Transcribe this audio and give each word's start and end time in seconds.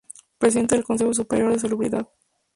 Presidente 0.39 0.73
del 0.73 0.83
Consejo 0.83 1.13
Superior 1.13 1.53
de 1.53 1.59
Salubridad. 1.59 2.07